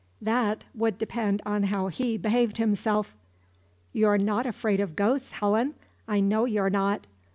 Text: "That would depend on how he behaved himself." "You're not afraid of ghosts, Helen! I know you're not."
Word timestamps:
"That 0.19 0.63
would 0.73 0.97
depend 0.97 1.43
on 1.45 1.61
how 1.65 1.89
he 1.89 2.17
behaved 2.17 2.57
himself." 2.57 3.13
"You're 3.93 4.17
not 4.17 4.47
afraid 4.47 4.79
of 4.79 4.95
ghosts, 4.95 5.33
Helen! 5.33 5.75
I 6.07 6.19
know 6.21 6.45
you're 6.45 6.71
not." 6.71 7.05